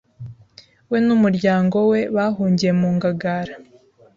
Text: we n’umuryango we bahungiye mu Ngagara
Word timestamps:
we 0.89 0.97
n’umuryango 1.05 1.77
we 1.91 1.99
bahungiye 2.15 2.71
mu 2.79 2.89
Ngagara 2.95 3.53